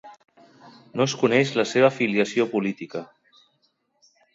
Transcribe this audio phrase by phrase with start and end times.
[1.01, 3.07] No es coneix la seva filiació política.